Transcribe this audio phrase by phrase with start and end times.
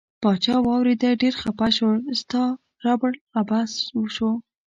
[0.23, 1.89] پاچا واوریده ډیر خپه شو
[2.21, 2.43] ستا
[2.85, 3.71] ربړ عبث
[4.15, 4.29] شو.